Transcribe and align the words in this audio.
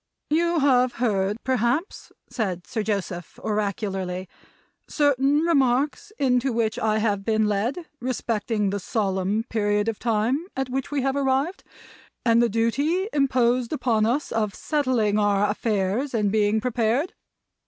"You 0.31 0.57
have 0.61 0.93
heard, 0.93 1.37
perhaps," 1.43 2.11
said 2.27 2.65
Sir 2.65 2.81
Joseph, 2.81 3.37
oracularly, 3.43 4.27
"certain 4.87 5.41
remarks 5.41 6.11
into 6.17 6.51
which 6.51 6.79
I 6.79 6.97
have 6.97 7.23
been 7.23 7.47
led 7.47 7.85
respecting 7.99 8.71
the 8.71 8.79
solemn 8.79 9.43
period 9.43 9.87
of 9.87 9.99
time 9.99 10.47
at 10.57 10.69
which 10.71 10.89
we 10.89 11.03
have 11.03 11.15
arrived, 11.15 11.63
and 12.25 12.41
the 12.41 12.49
duty 12.49 13.09
imposed 13.13 13.71
upon 13.71 14.07
us 14.07 14.31
of 14.31 14.55
settling 14.55 15.19
our 15.19 15.47
affairs, 15.47 16.15
and 16.15 16.31
being 16.31 16.59
prepared. 16.61 17.13